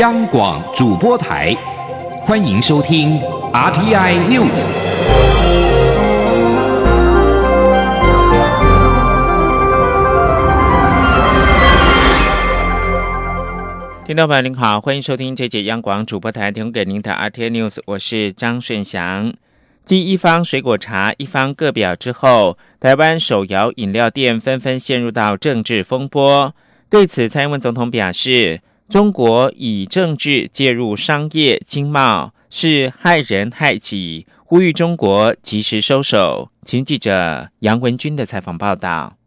[0.00, 1.54] 央广主播台，
[2.22, 3.20] 欢迎收听
[3.52, 4.66] RTI News。
[14.06, 19.34] 听众朋友您好，欢迎收听这节央广主播台提供给您的 RTI News，我是张顺祥。
[19.84, 26.54] 继一方水果茶、一方个表之后，台湾手摇饮料店纷纷陷入到政治风波。
[26.88, 28.62] 对此，蔡英文总统表示。
[28.90, 36.50] 中国以政治介入商业经贸是害人害己，呼吁中国及时收手。
[36.64, 39.19] 请记者杨文军的采访报道。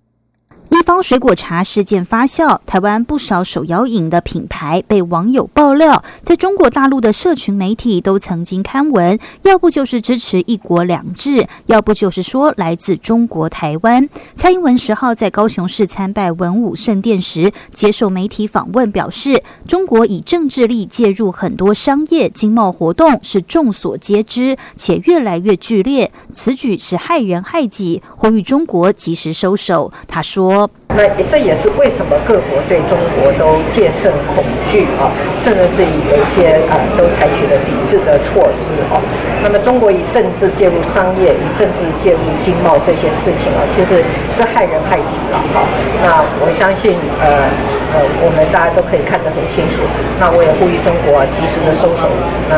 [0.73, 14.09] 一方水果茶事件发酵，台湾不少手摇饮的品牌被网友爆料，在中国大陆的社群媒体都曾经刊文，要不就是支持一国两制，要不就是说来自中国台湾。
[14.34, 29.94] 蔡英文十号在高雄市参拜文武圣殿时，接受媒体访问表示，中国以政治力介入很多商业经贸活动是众所皆知，且越来越剧烈，此举是害人害己，呼吁中国及时收手。
[30.07, 30.63] 他说。
[30.64, 35.10] up 那这也是为什么各国对中国都戒慎恐惧啊，
[35.44, 39.02] 甚至于有一些呃都采取了抵制的措施啊。
[39.41, 45.66] 那么中国以政治介入商业，以政治介入经贸这些事情啊，其实是害人害己了哈。
[46.04, 47.50] 那我相信呃
[47.94, 49.82] 呃，我们大家都可以看得很清楚。
[50.20, 52.05] 那我也呼吁中国及时的收手，
[52.50, 52.55] 那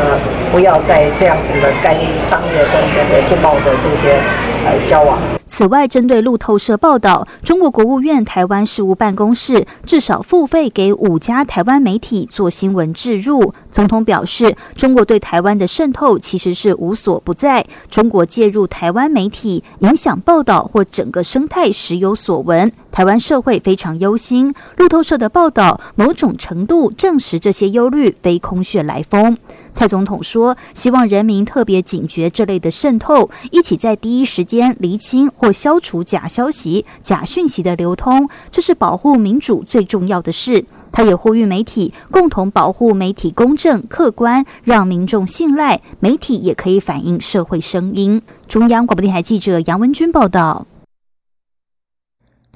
[0.52, 4.20] 不要再这样子的干预商业跟那个经贸的这些
[4.68, 5.18] 呃交往。
[5.48, 13.54] 此外，针对路透社报道，中国国务院台湾事务办公室至少付费给五家台湾媒体做新闻置入。
[13.72, 24.54] 总统表示，中国对台湾的渗透其实是无所不在，中国介入台湾媒体影响报道或整个生态时有所闻，台湾社会非常忧心。
[24.78, 29.38] 路透社的报道某种程度证实这些忧虑非空穴来风。
[29.76, 48.22] 蔡总统说：“希望人民特别警觉这类的渗透，一起在第一时间厘清或消除假消息、假讯息的流通，这是保护民主最重要的事。”他也呼吁媒体共同保护媒体公正、客观，让民众信赖媒体，也可以反映社会声音。
[48.48, 50.66] 中央广播电台记者杨文军报道。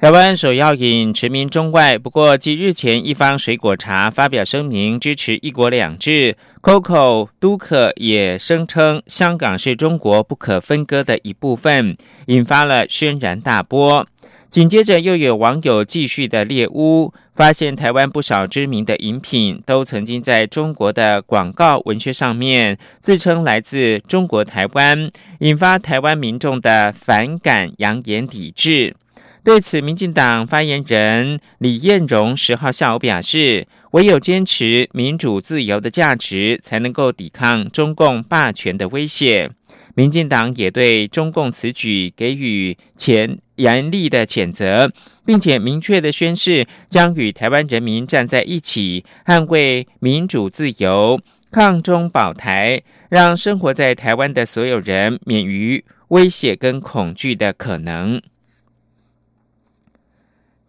[0.00, 14.06] 台湾首要饮驰名中外，不过继日前一方水果茶发表声明支持“一国两制 ”，COCO 都可也声称香港是中国不可分割的一部分，引发了轩然大波。
[14.48, 25.10] 紧接着又有网友继续的猎污，发现台湾不少知名的饮品都曾经在中国的广告文学上面自称来自中国台湾，
[25.40, 28.96] 引发台湾民众的反感，扬言抵制。
[29.42, 39.50] 对此，民进党发言人李彦荣十号下午表示，唯有坚持民主自由的价值，才能够抵抗中共霸权的威胁。
[39.94, 44.92] 民进党也对中共此举给予前严厉的谴责，
[45.24, 51.18] 并且明确的宣誓，将与台湾人民站在一起，捍卫民主自由，
[51.50, 58.20] 抗中保台，让生活在台湾的所有人免于威胁跟恐惧的可能。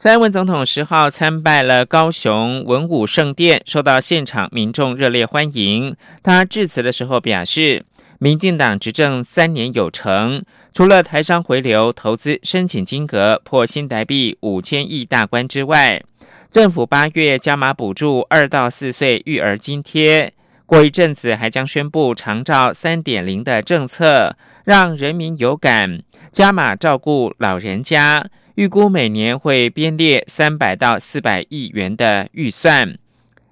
[0.01, 5.95] 蔡英文总统十号参拜了高雄文武圣殿，受到现场民众热烈欢迎。
[6.23, 7.85] 他致辞的时候表示，
[8.17, 16.01] 民进党执政三年有成，除了台商回流投资申请金额破新台币五千亿大关之外，
[16.49, 20.33] 政府八月加码补助二到四岁育儿津贴，
[20.65, 26.01] 过一阵子还将宣布长照三点零的政策，让人民有感，
[26.31, 28.31] 加码照顾老人家。
[28.61, 32.95] 预估每年会编列三百到四百亿元的预算。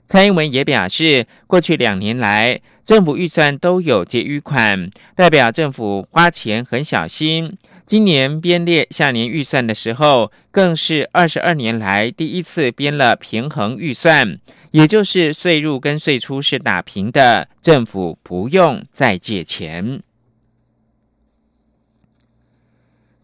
[0.05, 7.57] 蔡英文也表示，过去两年来，政府预算都有结余款，代表政府花钱很小心。
[7.87, 14.37] 今年编列下年预算的时候，更是二十二年来第一次编了平衡预算，
[14.69, 20.03] 也就是税入跟税出是打平的，政府不用再借钱。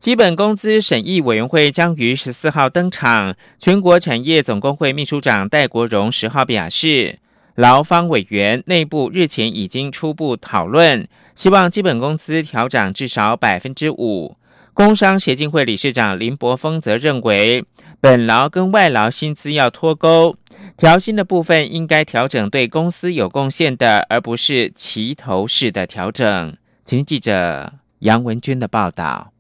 [0.06, 3.36] 基本工资审议委员会将于十四号登场。
[3.58, 7.18] 全国产业总工会秘书长戴国荣十号表示，
[7.56, 14.38] 劳方委员内部日前已经初步讨论，希望基本工资调整至少百分之五。
[14.76, 17.66] 工商协进会理事长林柏峰则认为，
[18.00, 20.36] 本劳跟外劳薪资要脱钩，
[20.78, 26.56] 调薪的部分应该调整对公司有贡献的，而不是齐头式的调整。
[26.84, 29.32] 请记者杨文君的报道。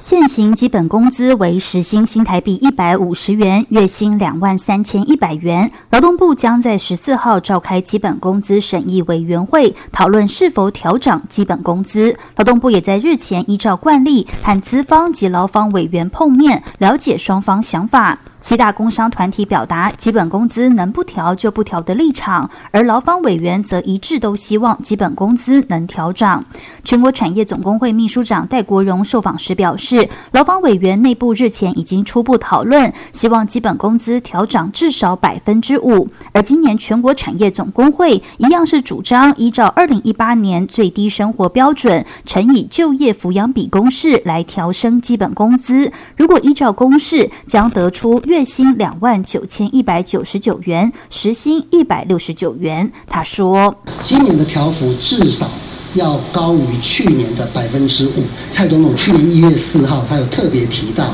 [0.00, 5.70] 现行基本工资为时薪新台币一百五十元，月薪两万三千一百元。
[5.90, 12.16] 劳动部将在十四号召开基本工资审议委员会，讨论是否调涨基本工资。
[12.36, 18.18] 劳动部也在日前依照惯例，和资方及劳方委员碰面，了解双方想法。
[18.40, 26.42] 七大工商团体表达基本工资能不调就不调的立场，而劳方委员则一致都希望基本工资能调涨。
[26.82, 36.08] 全国产业总工会秘书长戴国荣受访时表示，劳方委员内部日前已经初步讨论，希望基本工资调涨至少百分之五。
[36.32, 45.92] 而今年全国产业总工会一样是主张依照二零一八年最低生活标准乘以就业抚养比公式来调升基本工资。
[46.16, 48.18] 如果依照公式，将得出。
[48.30, 52.88] 月薪两万九千一百九十九元，时薪一百六十九元。
[53.04, 53.74] 他说
[54.04, 55.50] ：“今年的条幅至少
[55.94, 61.12] 要高于去年的百分之五。”蔡总统去年一月四号，他有特别提到，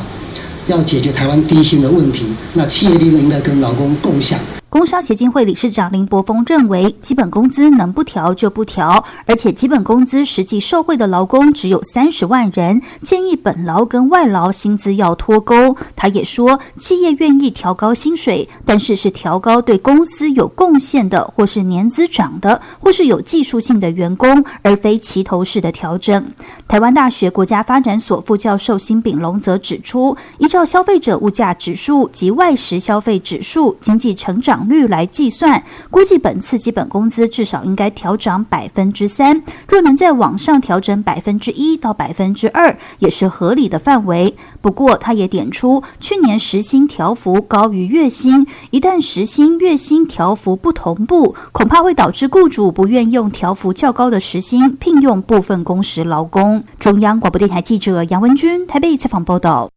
[0.66, 4.38] 要解决台湾低薪的问题，那企业利润应该跟劳工共享。
[4.76, 15.74] 工商协进会理事长林柏峰认为，基本工资能不调就不调，而且基本工资实际受惠的劳工只有三十万人，建议本劳跟外劳薪资要脱钩。
[15.96, 26.22] 他也说，企业愿意调高薪水，但是是调高对公司有贡献的，或是年资长的，或是有技术性的员工，而非齐头式的调整。
[26.68, 34.65] 台湾大学国家发展所副教授辛炳龙则指出，依照消费者物价指数及外食消费指数经济成长。
[34.68, 39.42] 率来计算，估计本次基本工资至少应该调涨百分之三。
[39.68, 44.34] 若能在往上调整百分之一到百分之二，也是合理的范围。
[44.60, 56.62] 不过，他也点出，去年时薪调幅高于月薪，一旦时薪月薪调幅不同步，恐怕会导致雇主不愿用调幅较高的时薪聘用部分工时劳工。
[56.78, 59.75] 中央广播电台记者杨文君台北采访报道。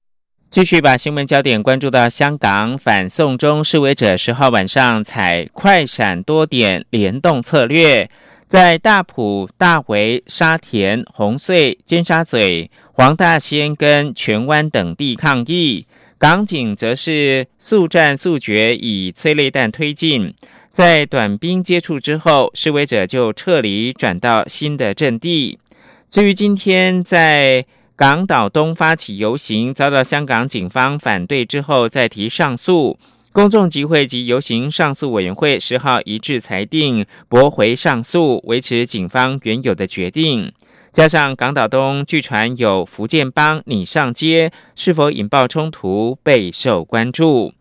[0.52, 8.10] 继续把新闻焦点关注到香港反送中示威者十号晚上采快闪多点联动策略，
[8.48, 15.86] 在大埔、大围、沙田、红隧、尖沙咀、黄大仙跟荃湾等地抗议，
[16.18, 20.34] 港警则是速战速决，以催泪弹推进。
[20.72, 25.60] 在短兵接触之后，示威者就撤离，转到新的阵地。
[26.10, 27.68] 至于今天在。
[28.00, 32.98] 港岛东发起游行，遭到香港警方反对之后再提上诉。
[33.34, 40.54] 公众集会及游行上诉委员会十号一致裁定驳回上诉，维持警方原有的决定。
[40.94, 47.54] 加上港岛东据传有福建帮你上街，是否引爆冲突备受关注。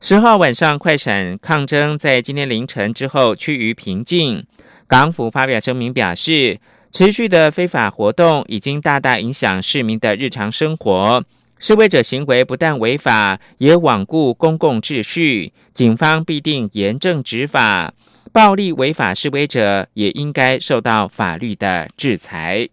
[0.00, 4.44] 十号晚上快闪抗争在今天凌晨之后趋于平静。
[4.88, 6.58] 港府发表声明表示。
[6.94, 11.24] 持续的非法活动已经大大影响市民的日常生活，
[11.58, 17.92] 示威者行为不但违法，也罔顾公共秩序，警方必定严正执法。
[18.32, 22.68] 暴力违法示威者也应该受到法律的制裁。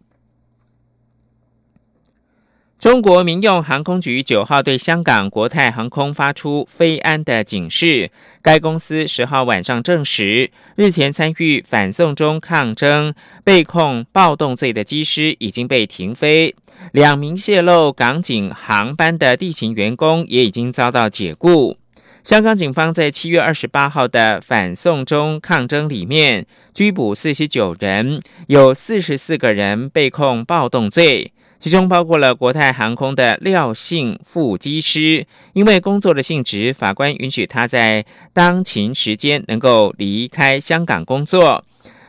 [2.81, 8.09] 中国民用航空局九号对香港国泰航空发出飞安的警示。
[8.41, 13.13] 该公司十号晚上证实，日前参与反送中抗争
[13.43, 16.55] 被控暴动罪的机师已经被停飞，
[16.91, 21.77] 两名泄露港警航班的地勤员工也已经遭到解雇。
[22.23, 31.31] 香港警方在七月二十八号的反送中抗争里面拘捕四十九人，有四十四个人被控暴动罪。
[31.61, 38.03] 其中包括了国泰航空的廖姓副机师，因为工作的性质，法官允许他在
[38.33, 41.63] 当勤时间能够离开香港工作。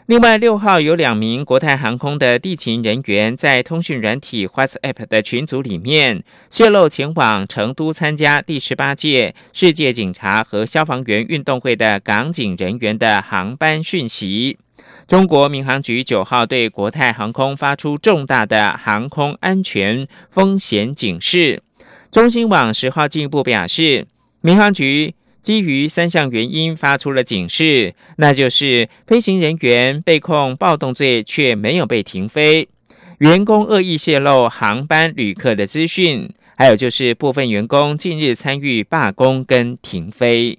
[0.06, 14.56] 另外，六号有两名国泰航空的地勤人员在通讯软体 WhatsApp 的群组里面泄露前往成都参加第十八届世界警察和消防员运动会的港警人员的航班讯息。
[15.06, 21.62] 中国民航局九号对国泰航空发出重大的航空安全风险警示。
[22.10, 24.06] 中新网十号进一步表示，
[24.40, 32.68] 民航局基于三项原因发出了警示，那就是飞行人员被控暴动罪却没有被停飞，
[33.18, 40.58] 员工恶意泄露航班旅客的资讯，还有就是部分员工近日参与罢工跟停飞。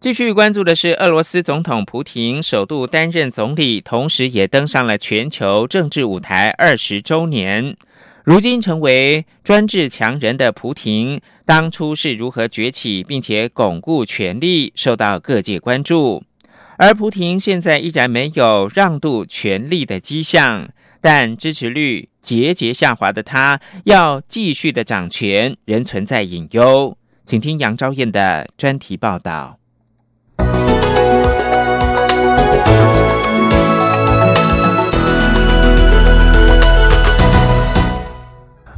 [0.00, 7.76] 继续关注的是，俄罗斯总统普廷首度担任总理，同时也登上了全球政治舞台二十周年。
[8.22, 16.22] 如今成为专制强人的普廷，当初是如何崛起并且巩固权力，受到各界关注。
[16.76, 20.68] 而普廷现在依然没有让渡权力的迹象。
[21.00, 26.96] 但支持率节节下滑的他，要继续的掌权，仍存在隐忧。
[27.24, 29.58] 请听杨昭燕的专题报道。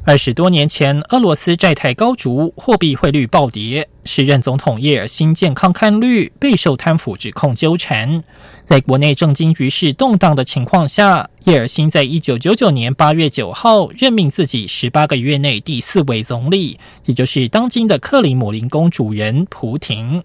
[0.07, 8.25] 二十多年前，俄罗斯债台高筑，货币汇率暴跌，时任总统叶尔辛健康看绿，备受贪腐指控纠缠。
[8.65, 20.25] 在国内政经局势动荡的情况下，叶尔辛在一九九九年八月九号任命自己十八个月内第四位总理，也就是当今的克里姆林宫主人普廷。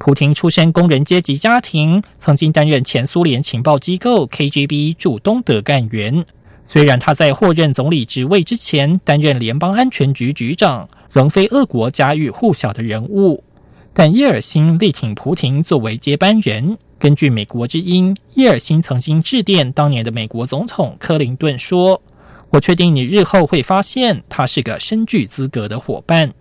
[0.00, 6.24] 普廷出身工人阶级家庭，曾经担任前苏联情报机构 KGB 驻东德干员。
[6.64, 13.44] 虽然他在获任总理职位之前担任联邦安全局局长，仍非俄国家喻户晓的人物，
[13.92, 16.78] 但叶尔辛力挺普廷作为接班人。
[16.98, 22.00] 根据美国之音，叶尔辛曾经致电当年的美国总统克林顿说
[22.48, 26.32] ：“我确定你日后会发现他是个深具资格的伙伴。”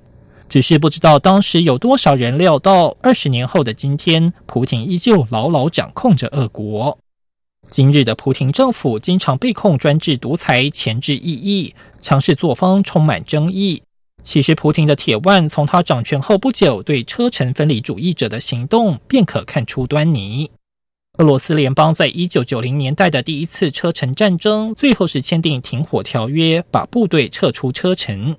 [0.50, 6.98] 只是不知道当时有多少人料到，二十年后的今天，普廷依旧牢牢掌控着俄国。
[7.70, 13.84] 今日的普廷政府经常被控专制独裁、钳制异议、强势作风，充满争议。
[14.24, 20.50] 其实，普廷的铁腕从他掌权后不久对车臣分离主义者的行动便可看出端倪。
[21.20, 28.36] 俄罗斯联邦在一九九零年代的第一次车臣战争，最后是签订停火条约，把部队撤出车臣。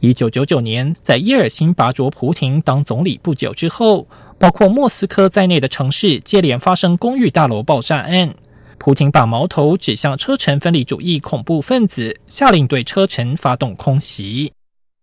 [0.00, 4.06] 一九九九年，在叶尔辛拔卓普廷当总理不久之后，
[4.38, 8.32] 包括莫斯科在内的城市接连发生公寓大楼爆炸案。
[8.78, 14.52] 普廷把矛头指向车臣分离主义恐怖分子，下令对车臣发动空袭。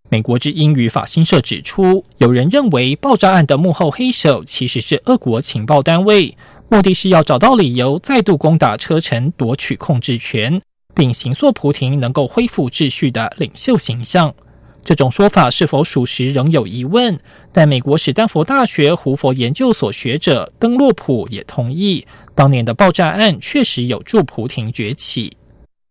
[0.10, 6.38] 美国之音与法新社指出，有人认为爆炸案的幕后黑手其实是俄国情报单位，
[6.70, 10.62] 目的是要找到理由再度攻打车臣，夺取控制权，
[10.94, 14.34] 并行塑普廷能够恢复秩序的领袖形象。
[14.86, 17.20] 这种说法是否属实仍有疑问，
[17.52, 25.36] 但美国史丹佛大学胡佛研究所学者登洛普也同意，当年的爆炸案确实有助普廷崛起。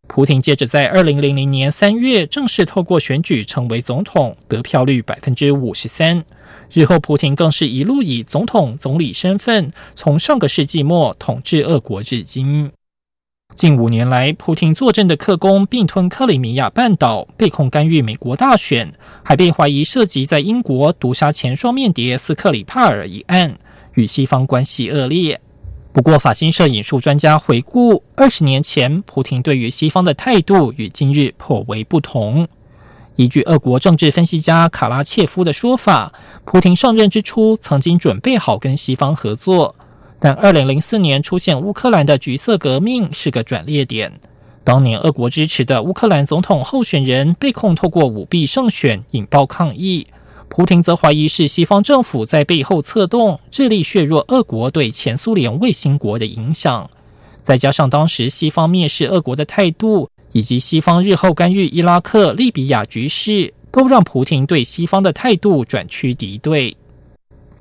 [0.06, 6.24] 普廷接着在二零零零年三月正式透过选举成为总统，得票率百分之五十三。
[6.72, 12.70] 日后，普廷更是一路以总统、总理身份，从上个世纪末统治俄国至今。
[13.54, 18.92] 近五年来，普廷坐镇的克宫并吞克里米亚半岛，被控干预美国大选，
[19.24, 23.56] 还被怀疑涉及在英国毒杀前双面谍斯克里帕尔一案，
[23.94, 25.40] 与西方关系恶劣。
[25.92, 32.48] 不过，法新社引述专家回顾，二十年前普廷对于西方的态度与今日颇为不同。
[33.14, 36.12] 依据俄国政治分析家卡拉切夫的说法，
[36.44, 39.76] 普廷上任之初曾经准备好跟西方合作。
[40.24, 44.10] 但二零零四年出现乌克兰的橘色革命是个转捩点。
[44.64, 50.06] 当年俄国支持的乌克兰总统候选人被控透过舞弊胜选，引爆抗议。
[50.48, 56.88] 普廷则怀疑是西方政府在背后策动，致力削弱俄国对前苏联卫星国的影响。
[57.42, 66.74] 再加上当时西方蔑视俄国的态度，以及西方日后干预伊拉克、利比亚局势，都让普廷对西方的态度转趋敌对。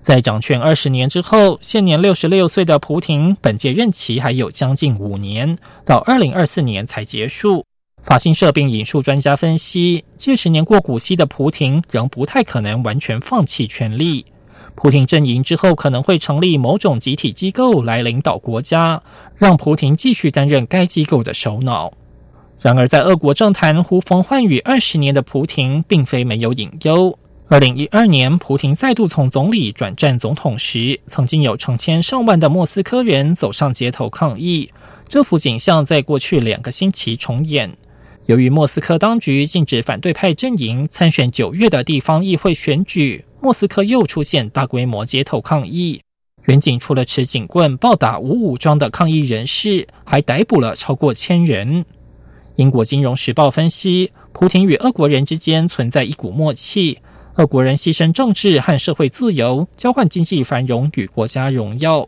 [0.03, 7.65] 在掌权二十年之后，现年六十六岁的普廷，本届任期还有将近五年，到二零二四年才结束。
[8.01, 14.25] 法新社并引述专家分析，届时年过古稀的普廷仍不太可能完全放弃权力。
[14.75, 19.01] 普廷阵营之后可能会成立某种集体机构来领导国家，
[19.37, 21.93] 让普廷继续担任该机构的首脑。
[22.59, 27.17] 然而，在俄国政坛呼风唤雨二十年的普廷，并非没有隐忧。
[27.49, 34.71] 二零一二年，普廷再度从总理转战总统时，曾经有成千上万的莫斯科人走上街头抗议。
[35.09, 37.75] 这幅景象在过去两个星期重演。
[38.27, 46.01] 由于莫斯科当局禁止反对派阵营参选九月的地方议会选举，莫斯科又出现大规模街头抗议。
[46.45, 51.85] 远警除了持警棍暴打无武装的抗议人士，还逮捕了超过千人。
[52.55, 56.99] 英国金融时报分析，普廷与俄国人之间存在一股默契。
[57.35, 62.07] 俄国人牺牲政治和社会自由，交换经济繁荣与国家荣耀。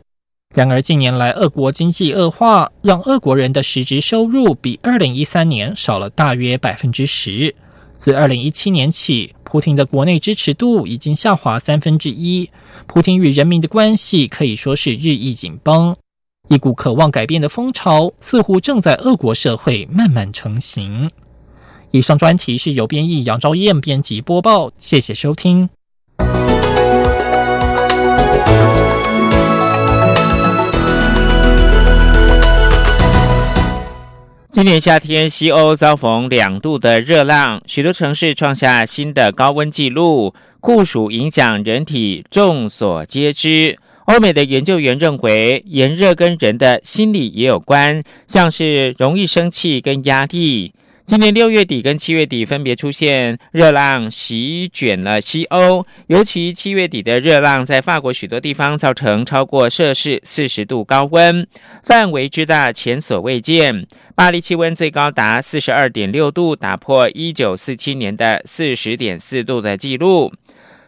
[0.54, 7.54] 然而，近年来俄国经济恶化，让俄国人的实质收入比二零一三年少了大约百分之十。
[7.92, 12.48] 自二零一七年起，普京的国内支持度已经下滑三分之一。
[12.86, 15.96] 普京与人民的关系可以说是日益紧绷。
[16.48, 21.10] 一股渴望改变的风潮，似乎正在俄国社会慢慢成型。
[21.96, 25.66] 以上专题是由编译杨昭燕编辑播报，谢谢收听。
[34.50, 40.34] 今年夏天，西欧遭逢两度的热浪，许多城市创下新的高温纪录。
[40.60, 43.78] 酷暑影响人体，众所皆知。
[44.04, 50.74] 欧美的研究员认为，炎热跟人的心理也有关，像是容易生气跟压力。
[51.06, 61.46] 今年六月底跟七月底分别出现热浪席卷了西欧，尤其七月底的热浪在法国许多地方造成超过摄氏四十度高温，
[61.84, 63.86] 范围之大前所未见。
[64.16, 70.32] 巴黎气温最高达四十二点六度，打破一九四七年的四十点四度的记录。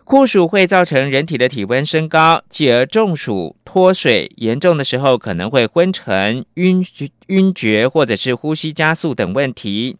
[0.09, 6.83] 酷暑会造成人体的体温升高，继而中暑、脱水，严重的时候可能会昏沉、晕
[7.27, 9.99] 晕厥，或者是呼吸加速等问题。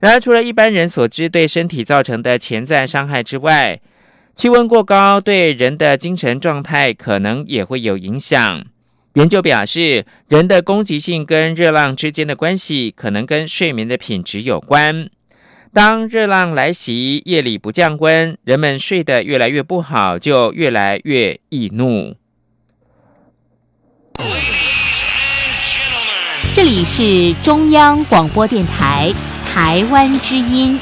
[0.00, 3.78] 然而，除了一般人所知对身体造成的潜在伤害之外，
[4.34, 8.64] 气温过高对人的精神状态可能也会有影响。
[9.16, 15.10] 研究表示，人的攻击性跟热浪之间的关系可能跟睡眠的品质有关。
[15.74, 22.14] 当热浪来袭，夜里不降温，人们睡得越来越不好，就越来越易怒。
[26.52, 29.10] 这里是中央广播电台
[29.46, 30.78] 台湾之音。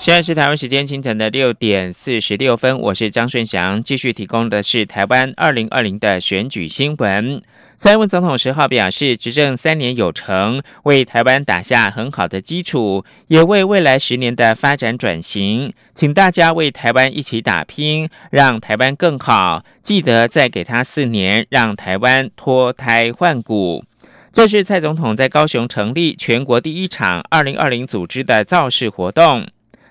[0.00, 7.40] 现在是台湾时间清晨的六点四十六分，我是张顺祥，继续提供的是台湾二零二零的选举新闻。
[7.78, 19.62] 蔡英文总统十号表示，执政三年有成，为台湾打下很好的基础，也为未来十年的发展转型，请大家为台湾一起打拼，让台湾更好。
[19.82, 23.84] 记得再给他四年，让台湾脱胎换骨。
[24.32, 29.46] 这是蔡总统在高雄成立全国第一场二零二零组织的造势活动。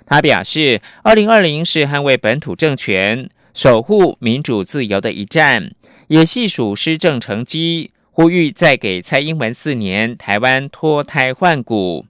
[0.08, 5.72] 他表示，二零二零是捍卫本土政权、守护民主自由的一战。
[6.08, 12.06] 也细数施政成绩，呼吁再给蔡英文四年，台湾脱胎换骨。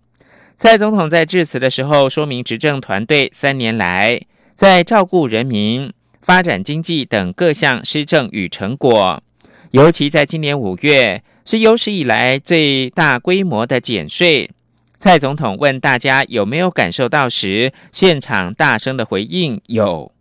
[0.58, 4.22] 蔡总统在致辞的时候说明，执政团队三年来
[4.54, 9.22] 在照顾人民、发展经济等各项施政与成果，
[9.72, 14.50] 尤其在今年五月是有史以来最大规模的减税。
[14.98, 20.15] 蔡总统问大家有没有感受到时，现场大声的回应有。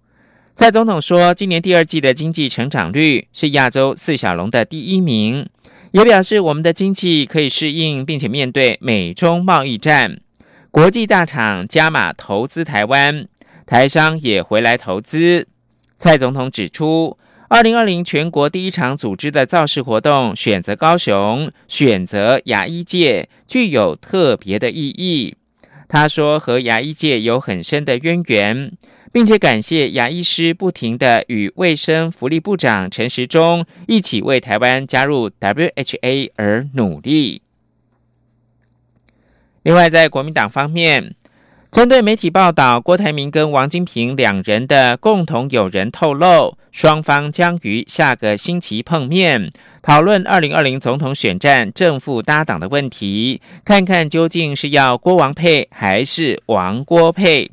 [0.57, 5.49] 蔡总统说，今年第二季的经济成长率是亚洲四小龙的第一名，
[5.91, 10.21] 也表示我们的经济可以适应，并且面对美中贸易战，
[10.71, 13.27] 国际大厂加码投资台湾，
[13.67, 15.49] 台商也回来投资。
[15.99, 25.35] 蔡总统指出，二零二零全国第一场组织的造势活动选择高雄，选择牙医界，具有特别的意义。
[25.89, 28.71] 他说，和牙医界有很深的渊源。
[29.15, 37.41] 并且感谢牙医师不停的与卫生福利部长陈时中一起为台湾加入 WHA 而努力。
[39.63, 41.15] 另外，在国民党方面，
[41.71, 57.53] 针对媒体报道郭台铭跟王金平两人的共同友人透露，双方将于下个星期碰面，讨论二零二零总统选战正副搭档的问题，看看究竟是要郭王配还是王郭配。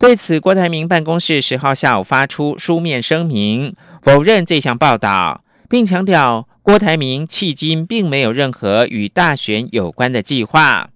[0.00, 10.88] 对此，郭台铭办公室十号下午发出书面声明，否认这项报道，并强调郭台铭迄今并没有任何与大选有关的计划。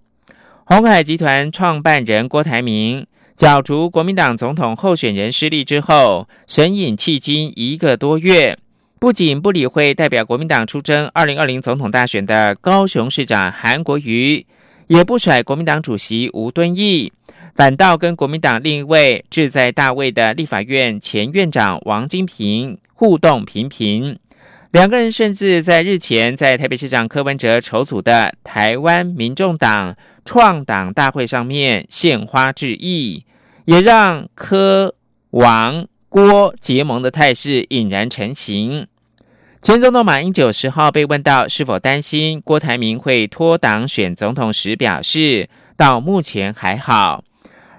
[0.63, 8.57] 红海集团创办人郭台铭角逐国民党总统候选人失利之后，神隐迄今一个多月，
[8.99, 14.47] 不仅不理会代表国民党出征二零二零总统大选的高雄市长韩国瑜，
[14.87, 17.13] 也不甩国民党主席吴敦义。
[17.55, 24.19] 反倒跟国民党另一位志在大位的立法院前院长王金平互动频频，
[24.71, 33.23] 两个人甚至在日前在台北市长柯文哲筹组的台湾民众党创党大会上面献花致意，
[33.63, 34.93] 也让柯
[35.29, 38.85] 王郭结盟的态势引然成型。
[39.61, 47.23] 前总统马英九十号被问到是否担心郭台铭会脱党选总统时，表示到目前还好。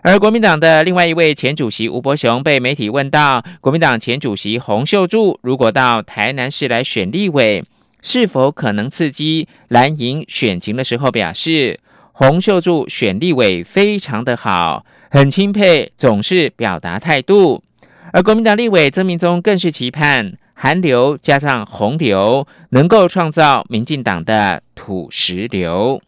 [0.07, 7.65] 而国民党的另外一位前主席吴伯雄被媒体问到，国民党前主席洪秀柱如果到台南市来选立委，
[8.01, 11.81] 是否可能刺激蓝营选情的时候，表示
[12.13, 17.65] 洪秀柱选立委非常的好，很钦佩，总是表达态度。
[18.13, 26.01] 而国民党立委曾明宗更是期盼韩流加上洪流，能够创造民进党的土石流。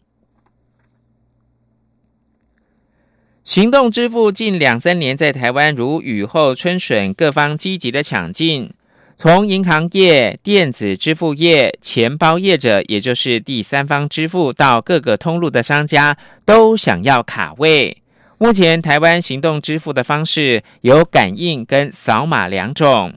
[3.49, 8.71] 行动支付近两三年在台湾如雨后春笋，各方积极的抢进。
[9.15, 17.97] 从银行业、电子支付业、钱包业者，也就是第三方支付到各个通路的商家，都想要卡位。
[18.37, 23.15] 目前台湾行动支付的方式有感应跟扫码两种。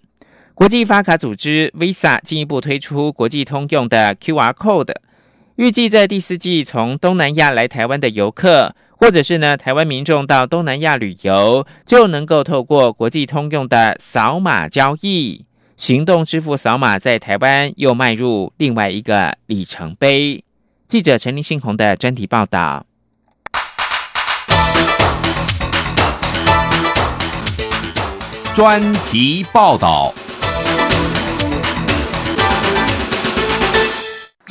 [0.55, 4.95] 国际发卡组织 Visa 进一步推出国际通用的 QR Code，
[5.57, 8.75] 预计在第四季从东南亚来台湾的游客。
[9.03, 15.45] 或者是呢，台湾民众到东南亚旅游，就能够透过国际通用的扫码交易，
[15.77, 20.45] 行动支付扫码在台湾又迈入另外一个里程碑。
[20.87, 22.87] 记者陈林信宏的专题报道。
[28.55, 30.15] 专题报道。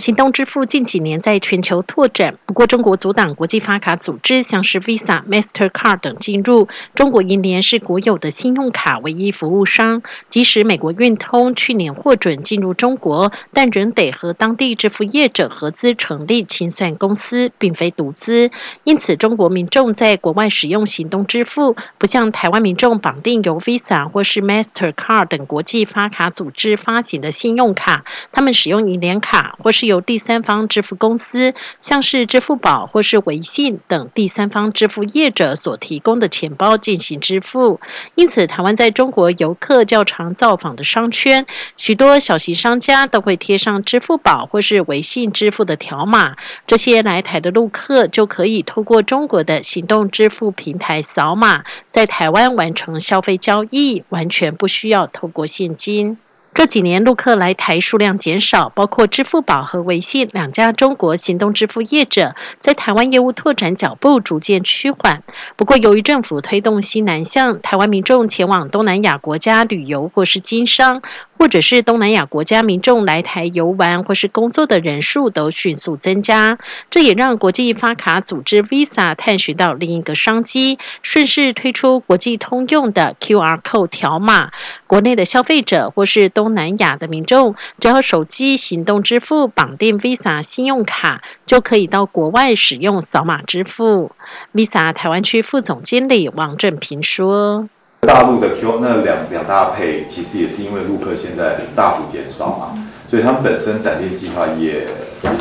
[0.02, 6.68] 行动支付近几年在全球拓展，不过中国阻挡国际发卡组织像是 Visa、Mastercard 等进入。
[6.96, 18.50] 中国银联是国有的信用卡唯一服务商，即使美国运通去年获准进入中国，但仍得和当地支付业者合资成立清算公司，并非独资。
[18.84, 29.91] 因此，中国民众在国外使用行动支付，不像台湾民众绑定由 Visa 或是 Mastercard 等国际发卡组织发行的信用卡，他们使用银联卡或是。
[29.92, 37.82] 由第三方支付公司，像是支付宝或是微信等第三方支付业者所提供的钱包进行支付。
[38.16, 46.38] 因此，台湾在中国游客较常造访的商圈，许多小型商家都会贴上支付宝或是微信支付的条码。
[46.66, 56.18] 这些来台的陆客就可以透过中国的行动支付平台扫码，在台湾完成消费交易，完全不需要透过现金。
[56.54, 65.24] 这几年陆客来台数量减少，包括支付宝和微信两家中国行动支付业者在台湾业务拓展脚步逐渐趋缓。
[65.56, 71.02] 不过，由于政府推动西南向，台湾民众前往东南亚国家旅游或是经商。
[71.42, 76.60] 或者是东南亚国家民众来台游玩或是工作的人数都迅速增加，
[76.92, 84.52] 这也让国际发卡组织 Visa 探寻到另一个商机，顺势推出国际通用的 QR Code 条码。
[84.86, 94.12] 国内的消费者或是东南亚的民众，只要手机行动支付绑定 Visa 信用卡，就可以到国外使用扫码支付。
[94.54, 97.68] Visa 台湾区副总经理王正平说。
[98.02, 102.74] 大陆的 Q 那两两大配，其实也是因为陆客现在大幅减少嘛，
[103.08, 104.88] 所以他们本身展店计划也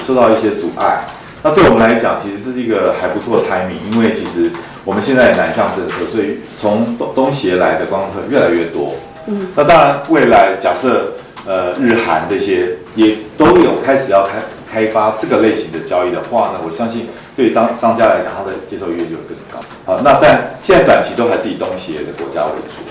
[0.07, 1.05] 受到一些阻碍。
[1.43, 4.51] 那对我们来讲，其实这是一个还不错的 timing，因为其实
[4.85, 8.93] 我们现在南向政策，所以从东东协来的观光客越来越多。
[9.27, 11.15] 嗯，那当然未来假设
[11.47, 14.39] 呃日韩这些也都有开始要开
[14.71, 19.61] 开发这个类型的交易的话呢，我相信对当商家来讲，他的接受意愿就会更高。
[19.85, 22.91] 好，那但现在短期都还是以东协的国家为主。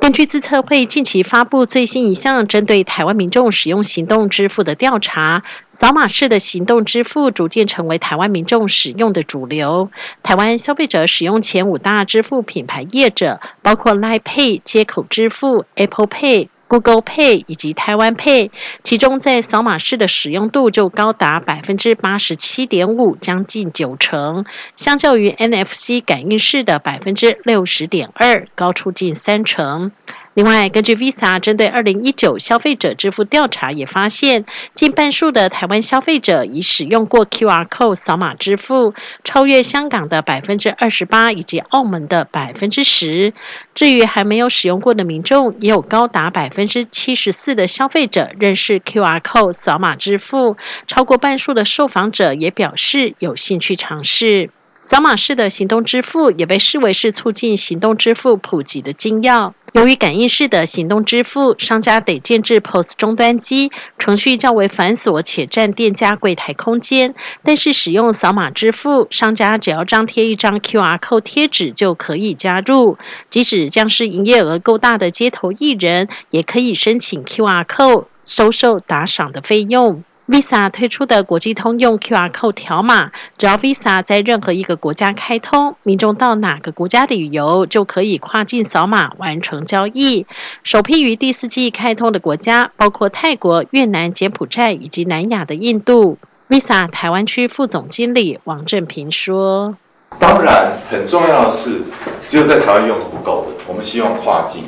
[0.00, 9.88] 根据自策会近期发布最新一项针对台湾民众使用行动支付的调查，扫码式的行动支付逐渐成为台湾民众使用的主流。
[10.22, 16.48] 台湾消费者使用前五大支付品牌业者，包括 Line Pay 接口支付、Apple Pay。
[16.74, 18.50] Google Pay 以及台湾 Pay，
[18.82, 29.92] 其中在扫码式的使用度就高达百分之八十七点五，将近九成，相较于 NFC 感应式的百分之六十点二，高出近三成。
[30.34, 34.44] 另外，根据 Visa 针对二零一九消费者支付调查也发现，
[34.74, 43.32] 近半数的台湾消费者已使用过 QR Code 扫码支付，超越香港的百分之二十八以及澳门的百分之十。
[43.74, 50.56] 至于还没有使用过的民众，也有高达百分之七十四的消费者认识 QR Code 扫码支付，
[50.88, 54.50] 超过半数的受访者也表示有兴趣尝试。
[54.86, 59.54] 扫码式的行动支付也被视为是促进行动支付普及的金药。
[59.72, 67.14] 由于感应式的行动支付，商家得建置 POS 终端机，程序较为繁琐且占店家柜台空间。
[67.42, 72.98] 但是使用扫码支付，商家只要张贴一张 QR code 贴纸就可以加入。
[73.30, 80.04] 即使将是营业额够大的街头艺人，也可以申请 QR code 收受打赏的费用。
[80.26, 90.26] Visa 推出的国际通用 QR Code 条码，只要 Visa 在任何一个国家开通，民众到哪个国家旅游就可以跨境扫码完成交易。
[90.62, 96.16] 首批于第四季开通的国家包括泰国、越南、柬埔寨以及南亚的印度。
[96.48, 99.76] Visa 台湾区副总经理王正平说
[100.18, 101.82] ：“当然，很重要的是，
[102.26, 104.64] 只有在台湾用是不够的，我们希望跨境。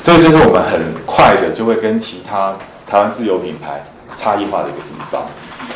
[0.00, 2.56] 这就是我们很快的就会跟其他
[2.86, 3.84] 台湾自有品牌。”
[4.16, 5.26] 差异化的一个地方，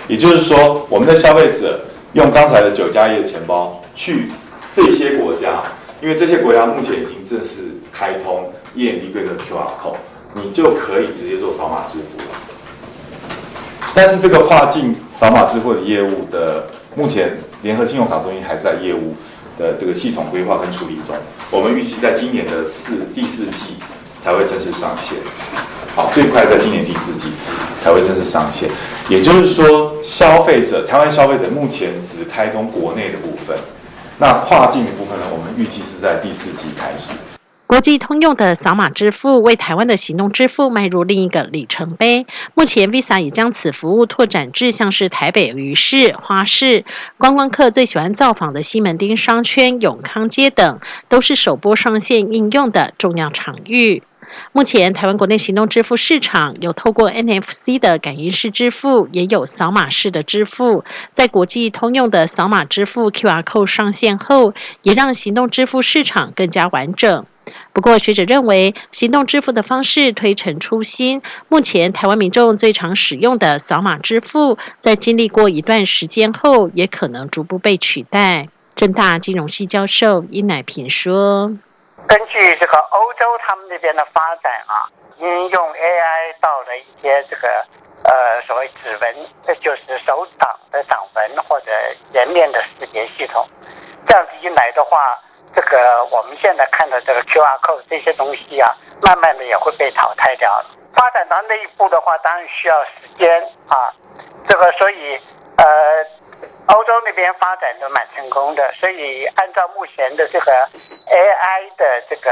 [0.08, 4.30] 也就是说，我们的消费者用刚才的九加一的钱包去
[4.74, 5.62] 这些国家，
[6.00, 9.98] 因为这些国家目前已经正式开通 EMV 规的 QR code，
[10.32, 12.24] 你就可以直接做扫码支付了。
[13.94, 19.14] 但是这个跨境扫码支付的业务的，目前联合信用卡中心还在业务
[19.58, 21.14] 的这个系统规划跟处理中，
[21.50, 23.76] 我们预计在今年的四第四季
[24.22, 25.18] 才会正式上线。
[25.94, 27.28] 好，最快在今年第四季
[27.76, 28.70] 才会正式上线。
[29.08, 33.56] 也就是说，消费者台湾消费者目前只开通国内的部分，
[34.18, 37.14] 那跨境的部分呢，我们预计是在第四季开始。
[37.66, 42.26] 国际通用的扫码支付为台湾的行动支付迈入另一个里程碑。
[42.54, 46.84] 目前，Visa 已将此服务拓展至像是台北鱼市、花市、
[47.16, 54.02] 观光客最喜欢造访的西门町商圈、永康街等，都是首波上线应用的重要场域。
[54.52, 60.84] 目前，台湾国内行动支付市场有透过 NFC 的感应式支付，也有扫码式的支付。
[61.12, 67.26] 在国际通用的扫码支付 QR Code 上线后，也让行动支付市场更加完整。
[67.72, 71.22] 不过，学者认为，行动支付的方式推陈出新。
[71.48, 78.48] 目前，台湾民众最常使用的扫码支付，在经历过一段时间后，也可能逐步被取代。
[78.74, 81.52] 正大金融系教授殷乃平说
[82.08, 87.48] ：“根据这个欧洲他们那边的发展啊，应用 AI 到了一些这个
[88.04, 91.72] 呃所谓指纹，就是手掌的掌纹或者
[92.12, 93.46] 人面的识别系统，
[94.06, 95.18] 这样子一来的话。”
[95.52, 100.66] 这个我们现在看到这个 QR code 这些东西啊，慢慢的也会被淘汰掉了。
[100.94, 103.90] 发展到那一步的话，当然需要时间啊。
[104.48, 105.20] 这个所以
[105.56, 105.99] 呃，
[106.66, 110.68] 欧洲那边发展的蛮成功的，所以按照目前的这个
[111.06, 112.30] AI 的这个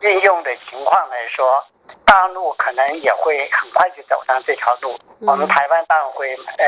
[0.00, 1.62] 运用的情况来说，
[2.04, 4.98] 大陆可能也会很快就走上这条路。
[5.20, 6.66] 我们台湾当然会呃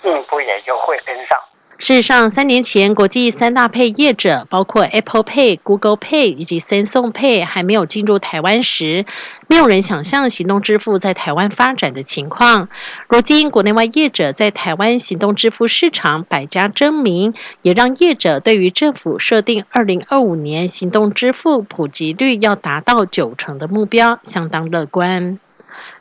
[0.00, 1.38] 进一步也就会跟上。
[1.78, 9.06] 事实上，三年前，国际三大配业者，包括 Apple Pay、Google Pay 以及 Samsung Pay 还没有进入台湾时，
[9.46, 12.68] 没有人想象行动支付在台湾发展的情况。
[13.08, 25.38] 如今，国内外业者在台湾行动支付市场百家争鸣，也让业者对于政府设定二零二五年行动支付普及率要达到九成的目标相当乐观。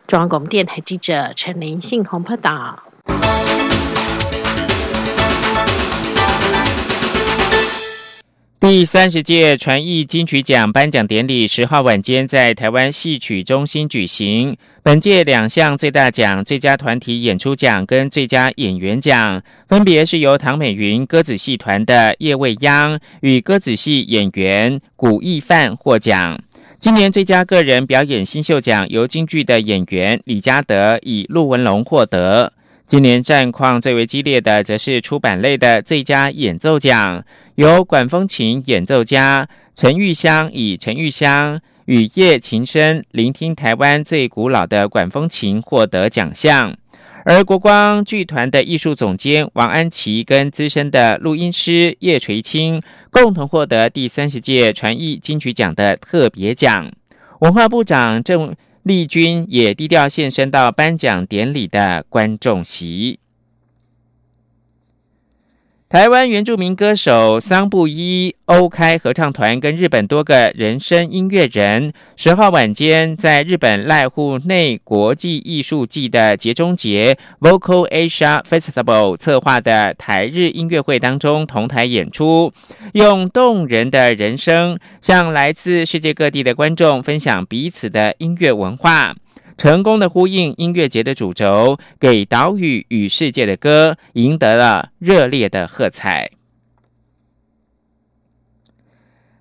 [0.08, 2.84] 中央广播电台记者陈林信洪报道。
[8.70, 14.58] 第三十届传艺金曲奖颁奖典礼十号晚间在台湾戏曲中心举行。
[14.84, 26.38] 本届两项最大奖——最佳团体演出奖跟最佳演员奖，分别是由唐美云歌子戏团的叶未央与歌子戏演员古义范获奖。
[26.78, 32.52] 今年最佳个人表演新秀奖由京剧的演员李嘉德以陆文龙获得。
[32.88, 37.22] 今年战况最为激烈的，则是出版类的最佳演奏奖，
[37.56, 46.74] 由管风琴演奏家陈玉香以陈玉香雨夜琴声聆听台湾最古老的管风琴获得奖项，
[47.26, 56.90] 而国光剧团的艺术总监王安琪跟资深的录音师叶垂青共同获得第三十届传艺金曲奖的特别奖，
[57.40, 58.56] 文化部长郑。
[58.88, 63.20] 丽君也低调现身到颁奖典礼的观众席。
[65.90, 82.52] 台湾原住民歌手桑布伊欧开合唱团跟日本多个人声音乐人，十号晚间在日本濑户内国际艺术季的节中节 Vocal Asia Festival 策划的台日音乐会当中同台演出，
[82.92, 89.16] 用动人的人声向来自世界各地的观众分享彼此的音乐文化。
[89.58, 96.32] 成功的呼应音乐节的主轴，给岛屿与世界的歌赢得了热烈的喝彩。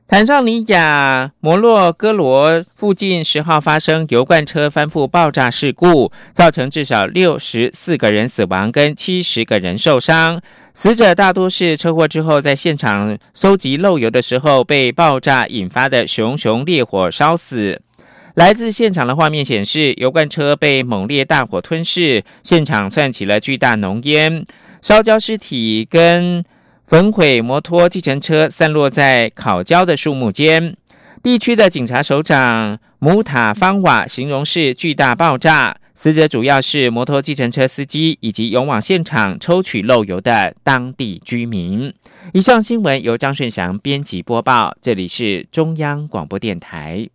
[0.09, 10.41] 坦桑尼亚摩洛哥罗附近十号发生油罐车翻覆爆炸事故，造成至少六十四个人死亡，跟七十个人受伤。
[10.73, 17.83] 死者大多是车祸之后在现场收集漏油的时候被爆炸引发的熊熊烈火烧死。
[18.37, 24.45] 来自现场的画面显示，油罐车被猛烈大火吞噬，现场窜起了巨大浓烟，
[24.83, 26.45] 烧焦尸体跟
[26.87, 30.77] 焚毁摩托计程车散落在烤焦的树木间。
[31.23, 41.91] 地区的警察首长姆塔方瓦形容是巨大爆炸，死者主要是摩托计程车司机以及勇往现场抽取漏油的当地居民。
[42.35, 47.09] 以上新闻由张顺祥编辑播报，这里是中央广播电台。